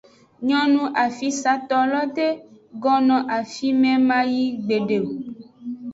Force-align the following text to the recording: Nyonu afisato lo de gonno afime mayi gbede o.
Nyonu 0.47 0.81
afisato 1.05 1.77
lo 1.91 2.01
de 2.15 2.27
gonno 2.83 3.17
afime 3.37 3.91
mayi 4.07 4.43
gbede 4.63 4.97
o. 5.05 5.09